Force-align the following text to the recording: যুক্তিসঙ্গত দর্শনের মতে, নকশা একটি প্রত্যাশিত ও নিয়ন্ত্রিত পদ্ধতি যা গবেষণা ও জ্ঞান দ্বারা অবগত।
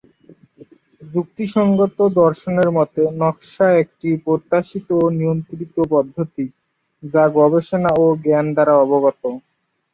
যুক্তিসঙ্গত 1.01 1.97
দর্শনের 2.19 2.69
মতে, 2.71 3.01
নকশা 3.19 3.67
একটি 3.81 4.09
প্রত্যাশিত 4.25 4.87
ও 4.97 5.15
নিয়ন্ত্রিত 5.17 5.75
পদ্ধতি 5.93 6.45
যা 7.03 7.23
গবেষণা 7.37 7.91
ও 7.97 8.15
জ্ঞান 8.23 8.45
দ্বারা 8.55 8.73
অবগত। 8.85 9.21